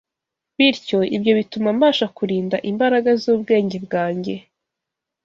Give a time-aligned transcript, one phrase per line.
[0.57, 4.35] Bityo ibyo bituma mbasha kurinda imbaraga z’ubwenge bwanjye